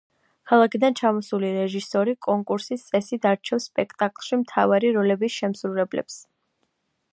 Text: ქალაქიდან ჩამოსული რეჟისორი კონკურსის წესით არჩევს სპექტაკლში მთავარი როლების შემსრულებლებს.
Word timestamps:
ქალაქიდან 0.51 0.95
ჩამოსული 0.99 1.51
რეჟისორი 1.57 2.15
კონკურსის 2.27 2.87
წესით 2.87 3.29
არჩევს 3.33 3.69
სპექტაკლში 3.71 4.41
მთავარი 4.45 4.93
როლების 4.99 5.39
შემსრულებლებს. 5.43 6.17